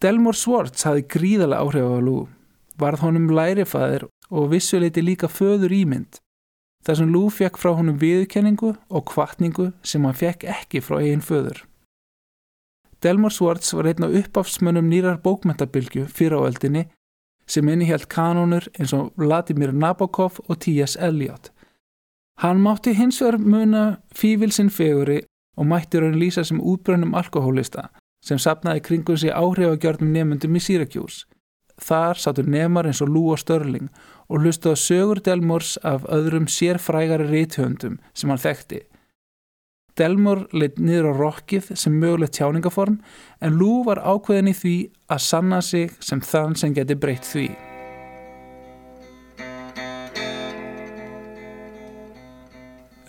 [0.06, 2.28] Delmore Swartz hafi gríðarlega áhrif á Lou,
[2.78, 6.22] varð honum lærifæðir og vissuleiti líka föður ímynd.
[6.86, 11.24] Þar sem Lou fekk frá honum viðurkenningu og kvartningu sem hann fekk ekki frá eigin
[11.24, 11.64] föður.
[13.04, 16.86] Delmore Swartz var einn af uppafsmönnum nýrar bókmentabilgju fyrir áöldinni
[17.48, 20.96] sem innihjalt kanónur eins og Vladimir Nabokov og T.S.
[20.96, 21.52] Eliot.
[22.40, 23.84] Hann mátti hins vegar muna
[24.16, 25.20] fívilsinn feguri
[25.58, 27.90] og mætti raun lýsa sem útbrönnum alkohólista
[28.24, 31.26] sem sapnaði kringum sig áhrifagjörnum nefnundum í Syracuse.
[31.82, 33.90] Þar sátur nefnar eins og Lou og Störling
[34.30, 38.84] og hlustu á sögur Delmors af öðrum sérfrægari reythöndum sem hann þekkti.
[39.98, 42.98] Delmor leitt niður á rockið sem mögulegt tjáningaform
[43.42, 44.78] en Lou var ákveðin í því
[45.14, 47.52] að sanna sig sem þann sem geti breytt því.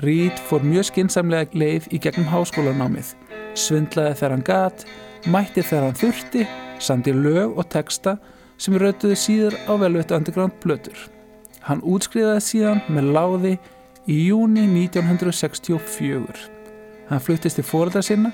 [0.04, 3.14] Reed fór mjög skinsamlega leið í gegnum háskólanámið,
[3.56, 4.84] svindlaði þegar hann gat,
[5.24, 6.46] mætti þegar hann þurfti,
[6.82, 8.18] sandi lög og texta
[8.58, 10.96] sem rautuði síður á velveitt underground blötur.
[11.64, 13.54] Hann útskriðaði síðan með láði
[14.10, 16.48] í júni 1964.
[17.08, 18.32] Hann fluttist til fóröldra sinna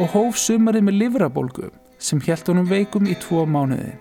[0.00, 3.94] og hóf sumarið með livrabólgu sem held honum veikum í tvo mánuði.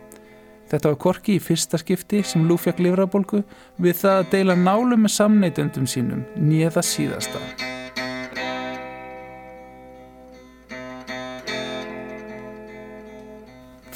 [0.72, 3.43] Þetta var korki í fyrsta skipti sem fekk livrabólgu
[3.78, 7.74] við það að deila nálu með samneitundum sínum nýða síðasta.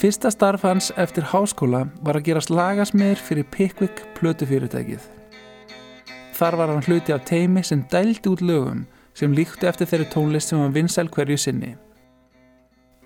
[0.00, 5.02] Fyrsta starf hans eftir háskóla var að gerast lagasmiður fyrir Pickwick plötufyrirtækið.
[6.38, 10.54] Þar var hann hluti af teimi sem dældi út lögum sem líktu eftir þeirri tónlist
[10.54, 11.74] sem var vinsæl hverju sinni.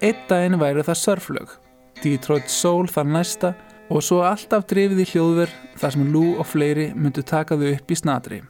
[0.06, 1.56] Eitt daginn væri það surflög,
[1.98, 3.52] Detroit Soul þar næsta
[3.90, 7.90] og svo alltaf drifið í hljóðverð þar sem Lou og fleiri myndu taka þau upp
[7.90, 8.40] í snadri.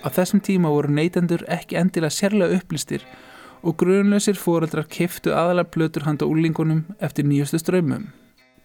[0.00, 3.04] Á þessum tíma voru neytendur ekki endilega sérlega upplýstir
[3.64, 8.10] og grunlausir fóreldrar kiftu aðalega blötur handa úlingunum eftir nýjustu strömmum.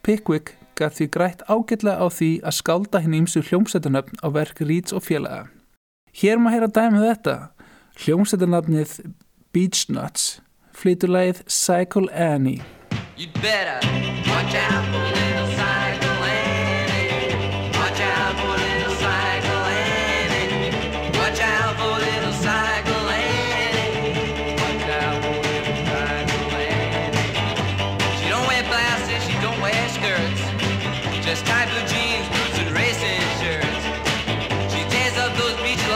[0.04, 4.95] Pickwick gaf því grætt ágætlega á því að skálda hinn ímsu hljómsættunöfn á verk Reeds
[4.95, 5.47] og félaga.
[6.16, 7.36] Hér maður heyra dæmið þetta.
[8.04, 8.91] Hljómsættunöfnið
[9.54, 10.41] Beach Nuts
[10.76, 12.64] flytur lagið Cycle Annie.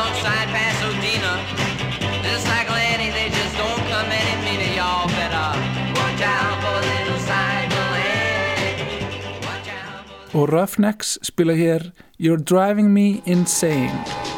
[0.04, 1.34] Alongside Pasadena.
[2.24, 4.72] Little cycle Annie, they just don't come any meaner.
[4.76, 5.48] Y'all better
[5.98, 7.88] watch out for little cycle
[10.32, 14.33] for Og Roughnecks spila hér You're Driving Me Insane.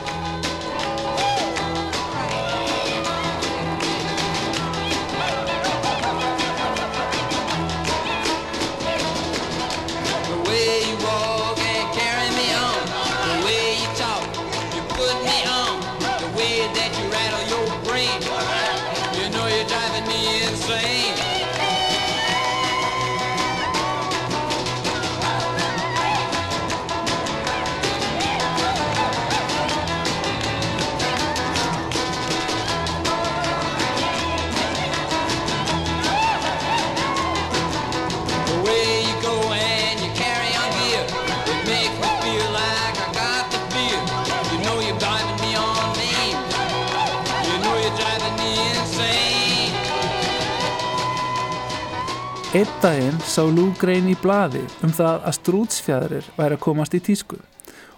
[54.45, 57.39] Blaði um það að strútsfjæðrir væri að komast í tísku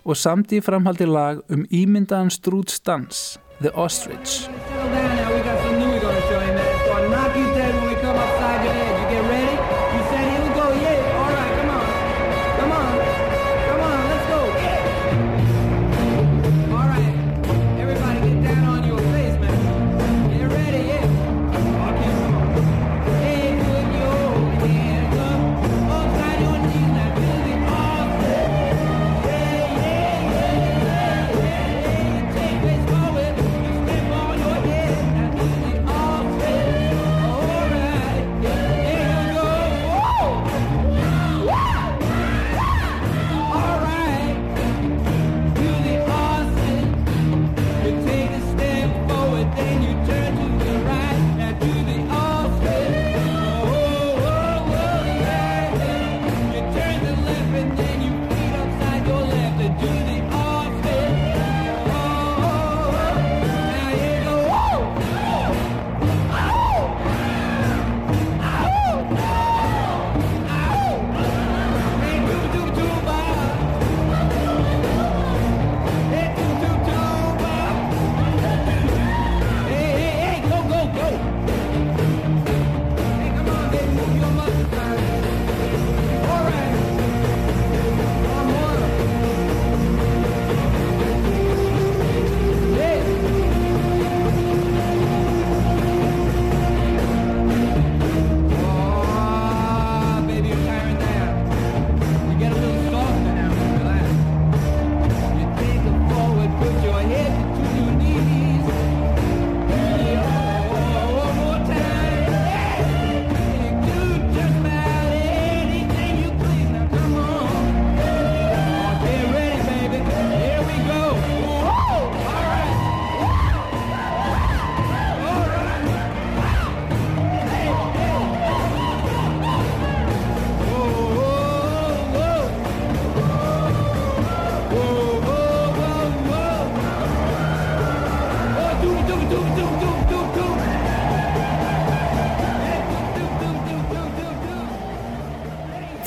[0.07, 4.76] og samdi í framhaldi lag um ímyndaðan strútsdans, The Ostrich.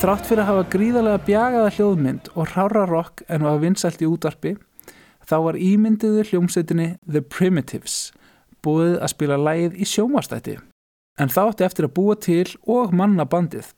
[0.01, 4.55] Þrátt fyrir að hafa gríðarlega bjagaða hljóðmynd og hrára rock en var vinsælt í útvarpi,
[5.29, 7.99] þá var ímyndiðu hljómsveitinni The Primitives
[8.65, 10.55] búið að spila lægið í sjómarstætti.
[11.21, 13.69] En þá átti eftir að búa til og manna bandið.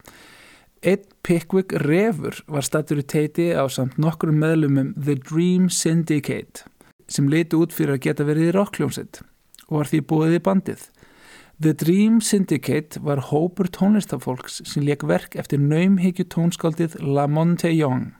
[0.86, 6.68] Einn Pickwick Refur var stættur í teiti á samt nokkrum meðlumum The Dream Syndicate
[7.10, 9.24] sem liti út fyrir að geta verið í rockljómsveit
[9.66, 10.86] og var því búið í bandið.
[11.62, 18.16] The Dream Syndicate var hópur tónlistafólks sem leik verk eftir naumhyggju tónskáldið Lamonte Young.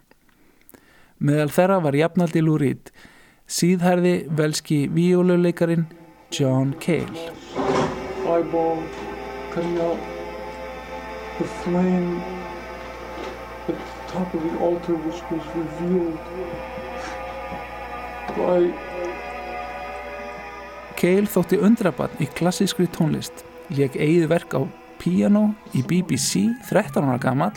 [1.18, 2.92] Meðal þeirra var jafnaldi Lou Reed,
[3.50, 5.88] síðhærði velski víóluleikarin
[6.30, 7.32] John Cale.
[8.30, 8.78] eyeball
[9.50, 9.98] cutting out
[11.40, 12.22] the flame
[13.66, 13.76] at the
[14.06, 16.18] top of the altar which was revealed
[18.38, 18.91] by
[21.02, 23.40] Cale þótti undrabann í klassískri tónlist,
[23.74, 24.62] leik eigið verk á
[25.02, 27.56] piano í BBC 13 ára gamall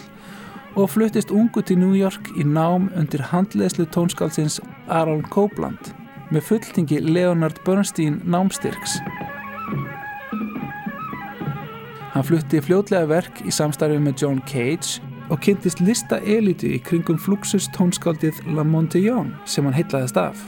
[0.73, 4.57] og fluttist ungu til New York í nám undir handleðslu tónskálsins
[4.89, 5.91] Aaron Copland
[6.33, 8.97] með fulltingi Leonard Bernstein námstyrks.
[12.15, 17.21] Hann flutti fljótlega verk í samstarfi með John Cage og kynntist lista elitu í kringum
[17.21, 20.41] fluxus tónskáldið Lamonte Young sem hann heitlaðist af.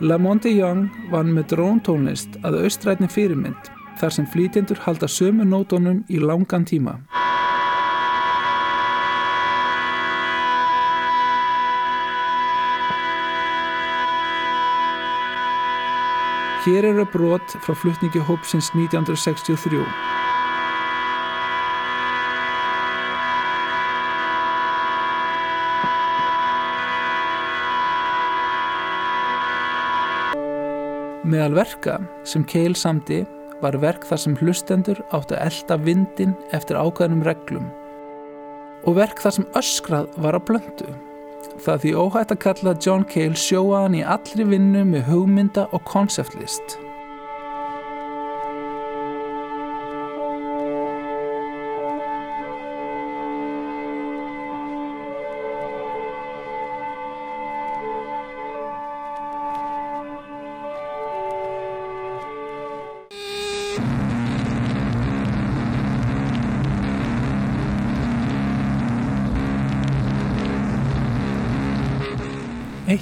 [0.00, 6.20] Lamonte Young vann með dróntónlist að austrætni fyrirmynd þar sem flýtjendur halda sömu nótónum í
[6.22, 7.00] langan tíma.
[16.62, 19.82] Hér eru brot frá flutningi hópsins 1963.
[31.28, 33.18] Meðal verka sem Keil samdi
[33.60, 37.66] var verk þar sem hlustendur áttu að elda vindin eftir ákveðnum reglum
[38.88, 40.90] og verk þar sem öskrað var að blöndu.
[41.60, 46.78] Það því óhætt að kalla John Cale sjóaðan í allri vinnu með hugmynda og konceptlist.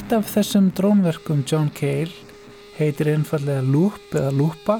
[0.06, 2.12] Eitt af þessum drónverkum John Cale
[2.76, 4.76] heitir einfallega Loop eða Loopa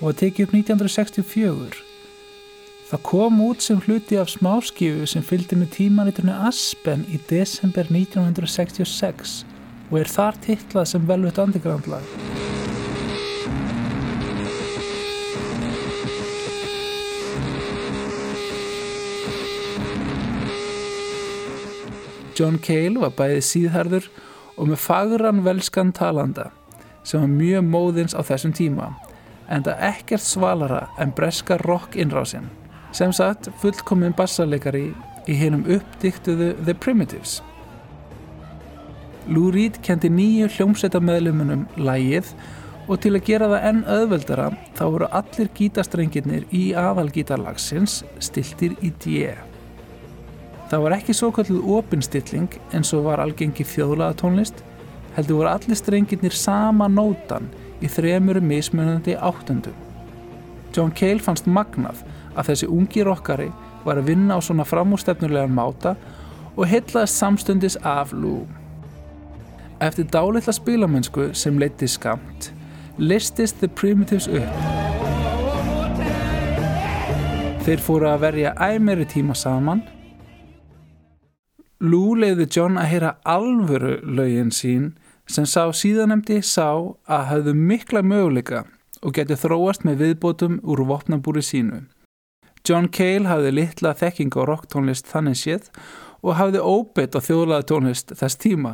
[0.00, 1.76] og var tekið upp 1964.
[2.88, 9.36] Það kom út sem hluti af smáskifu sem fylgdi með tímanitunni Aspen í desember 1966
[9.92, 12.12] og er þar titlað sem velvöld underground lag.
[22.34, 24.14] John Cale var bæði síðharður
[24.56, 26.50] og með fagran velskan talanda
[27.06, 28.92] sem var mjög móðins á þessum tíma
[29.52, 32.48] en það ekkert svalara en breska rock innrásinn
[32.96, 34.88] sem sagt fullkominn bassarleikari
[35.26, 37.40] í hinum uppdiktuðu The Primitives.
[39.26, 42.30] Lou Reed kendi nýju hljómsveitamöðlumunum lægið
[42.86, 44.46] og til að gera það enn öðveldara
[44.78, 49.32] þá voru allir gítastrengirnir í aðalgítarlagsins stiltir í D.
[50.70, 54.64] Það var ekki svo kalluð opinstilling eins og var algengi þjóðlaða tónlist
[55.16, 57.46] heldur voru allir strengirnir sama nótan
[57.80, 59.76] í þremur mismunandi áttundum.
[60.74, 62.02] John Cale fannst magnað
[62.36, 63.48] að þessi ungi rockari
[63.86, 65.94] var að vinna á svona framústefnulegan máta
[66.56, 68.44] og heitlaðist samstundis af Lou.
[69.80, 72.50] Eftir dálitla spilamennsku sem leiti skamt,
[72.98, 74.62] listist The Primitives upp.
[77.66, 79.82] Þeir fóru að verja æmeri tíma saman.
[81.80, 84.94] Lou leiði John að heyra alvöru lögin sín
[85.28, 86.72] sem sá síðanemdi sá
[87.04, 88.62] að hafðu mikla möguleika
[89.02, 91.82] og geti þróast með viðbótum úr vopnabúri sínu.
[92.66, 95.68] John Cale hafði litla þekking á rocktónlist þannig séð
[96.24, 98.72] og hafði óbeitt á þjóðlaða tónlist þess tíma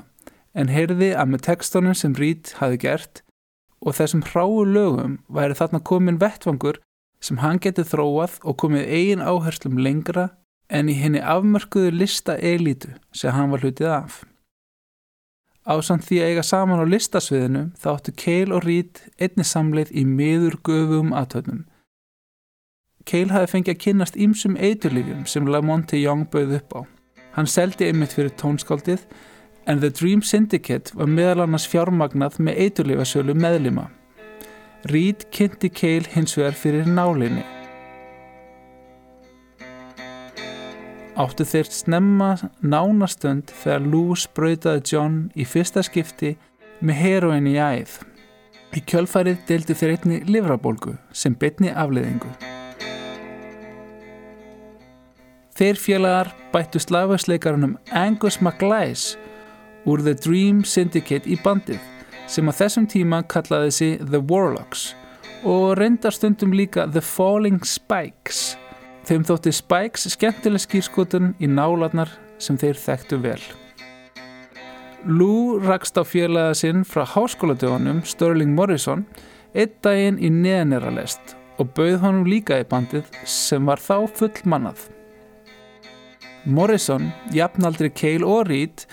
[0.54, 3.24] en heyrði að með tekstunum sem Reed hafði gert
[3.82, 6.78] og þessum hráu lögum væri þarna komin vettvangur
[7.22, 10.30] sem hann getið þróað og komið eigin áherslum lengra
[10.72, 14.22] en í henni afmörkuðu lista elítu sem hann var hlutið af.
[15.62, 20.02] Ásamt því að eiga saman á listasviðinu þá áttu Cale og Reed einni samleið í
[20.08, 21.60] miður göfum aðtöðnum.
[23.06, 26.80] Cale hafi fengið að kynnast ýmsum eiturlifjum sem Lamonte Young bauð upp á.
[27.36, 29.06] Hann seldi einmitt fyrir tónskáldið
[29.70, 33.88] en The Dream Syndicate var meðal annars fjármagnað með eiturlifasölu meðlima.
[34.90, 37.46] Reed kynnti Cale hins vegar fyrir nálinni.
[41.12, 42.30] Áttu þeir snemma
[42.64, 46.30] nánastönd þegar Lou spröytaði John í fyrsta skipti
[46.80, 47.98] með heroin í æð.
[48.72, 52.30] Í kjölfærið deildi þeir einni livrabólgu sem betni afleðingu.
[55.52, 59.20] Þeir félagar bættu slagversleikarunum Angus MacLeish
[59.84, 61.84] úr The Dream Syndicate í bandið
[62.24, 64.94] sem á þessum tíma kallaði sig The Warlocks
[65.44, 68.54] og reyndar stundum líka The Falling Spikes
[69.02, 72.10] Þeim þótti Spikes skemmtileg skýrskotun í nálarnar
[72.42, 73.40] sem þeir þekktu vel.
[75.02, 79.02] Lou rakst á félaga sinn frá háskóladöfunum Sterling Morrison
[79.52, 84.34] einn daginn í neðanera lest og bauð honum líka í bandið sem var þá full
[84.46, 84.86] mannað.
[86.46, 88.86] Morrison, jafnaldri Cale og Reed,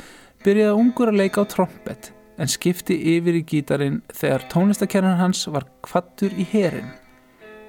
[0.45, 5.67] byrjaði ungur að leika á trompet en skipti yfir í gítarin þegar tónlistakennan hans var
[5.85, 6.89] kvattur í herin.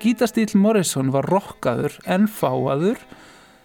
[0.00, 3.02] Gítastíl Morrison var rockaður en fáaður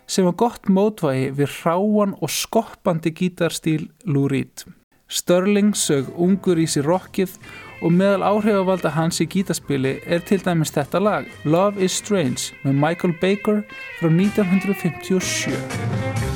[0.04, 4.66] sem var gott mótvægi við hráan og skoppandi gítarstíl Lou Reed.
[5.08, 7.38] Sterling sög ungur í sér rockið
[7.80, 12.82] og meðal áhrifavalda hans í gítaspili er til dæmis þetta lag Love is Strange með
[12.84, 13.64] Michael Baker
[14.02, 16.35] frá 1957.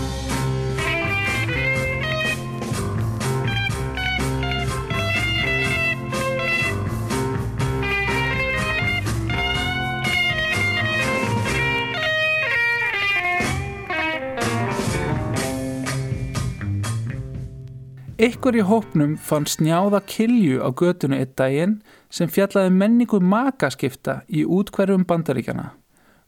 [18.20, 21.78] Ykkur í hópnum fann snjáða kilju á götunu eitt daginn
[22.12, 25.70] sem fjallaði menningu makaskipta í útkverfum bandaríkjana.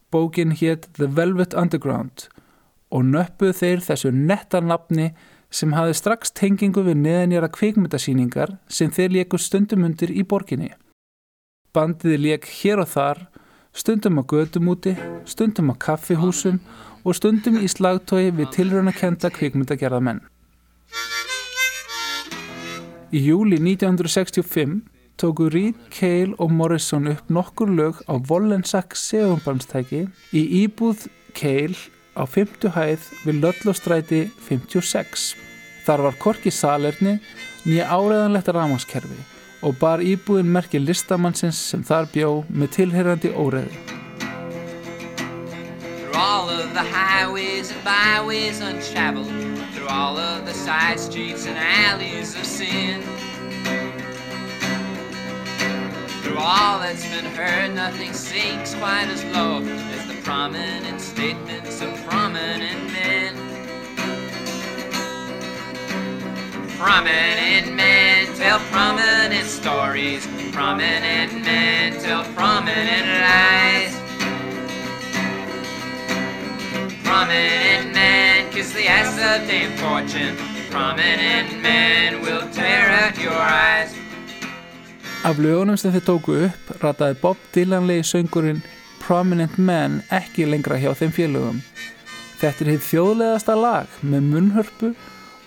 [0.07, 2.29] Bókin hétt The Velvet Underground
[2.95, 5.09] og nöppuð þeir þessu netta nafni
[5.51, 10.71] sem hafi strax tengingu við neðanjara kvikmyndasýningar sem þeir leikur stundum undir í borginni.
[11.75, 13.25] Bandiði leik hér og þar,
[13.75, 14.95] stundum á götumúti,
[15.27, 16.63] stundum á kaffihúsum
[17.03, 20.30] og stundum í slagtói við tilröunakenda kvikmyndagerðamenn.
[23.11, 24.77] Í júli 1965
[25.19, 31.75] tóku Reed, Cale og Morrison upp nokkur lög á Wollensack segumbarnstæki í íbúð Cale
[32.15, 35.35] á 50 hæð við Löllostræti 56.
[35.83, 37.17] Þar var korki salerni
[37.67, 39.19] nýja áreðanlegt ramagskerfi
[39.59, 43.75] og bar íbúðin merki listamannsins sem þar bjó með tilherrandi óreði.
[45.99, 49.50] Through all of the highways and byways untraveled
[49.81, 53.01] Through all of the side streets and alleys of sin.
[56.21, 61.95] Through all that's been heard, nothing sinks quite as low as the prominent statements of
[62.05, 63.35] prominent men.
[66.77, 70.27] Prominent men tell prominent stories.
[70.51, 74.00] Prominent men tell prominent lies.
[77.11, 80.35] Prominent men kiss the ass of Dame Fortune.
[80.69, 83.91] Prominent men will tear out your eyes.
[85.23, 88.63] Af lögunum sem þið tóku upp rataði Bob Dylanlegi söngurinn
[89.03, 91.59] Prominent Man ekki lengra hjá þeim félögum.
[92.39, 94.93] Þetta er hitt þjóðlegasta lag með munnhörpu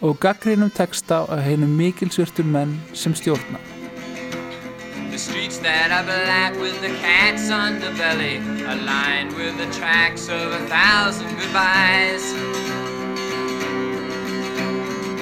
[0.04, 3.73] og gaggrínum texta á heinum mikilsvirtur menn sem stjórna.
[5.14, 10.50] The streets that are black with the cat's underbelly are lined with the tracks of
[10.50, 12.32] a thousand goodbyes.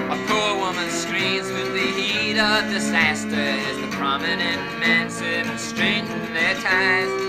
[0.08, 5.60] A poor woman screams with the heat of disaster as the prominent men sit and
[5.60, 7.22] straighten their ties.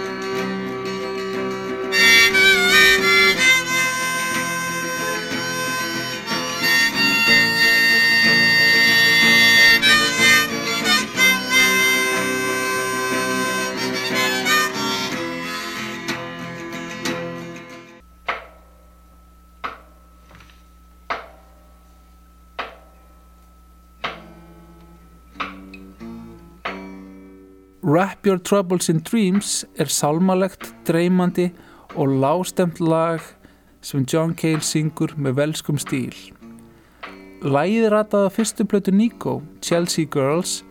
[27.86, 31.50] Wrap Your Troubles in Dreams er sálmalegt, dreymandi
[32.00, 33.20] og lástemt lag
[33.84, 36.16] sem John Cale syngur með velskum stíl.
[37.44, 40.62] Lægið rataði á fyrstu blötu Nico, Chelsea Girls,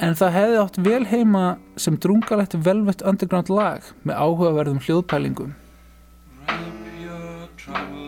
[0.00, 1.44] en það hefði átt vel heima
[1.76, 5.52] sem drungalegt velvett underground lag með áhugaverðum hljóðpælingum.
[6.48, 8.07] Wrap your troubles